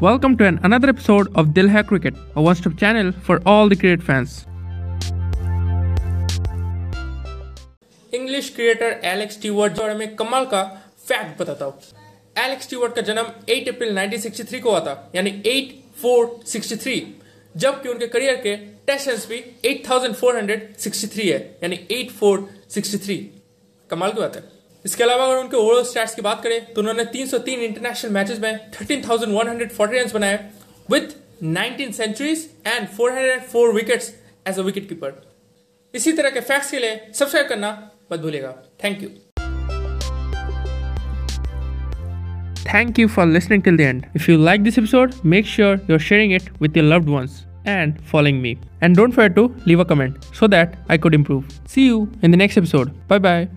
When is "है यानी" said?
21.32-21.76